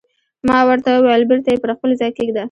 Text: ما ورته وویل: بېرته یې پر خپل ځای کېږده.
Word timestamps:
ما 0.47 0.57
ورته 0.67 0.89
وویل: 0.97 1.23
بېرته 1.29 1.49
یې 1.51 1.61
پر 1.63 1.69
خپل 1.77 1.89
ځای 1.99 2.11
کېږده. 2.17 2.39